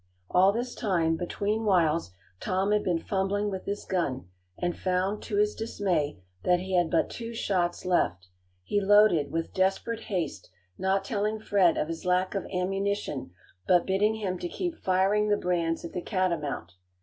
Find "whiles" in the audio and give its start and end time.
1.63-2.09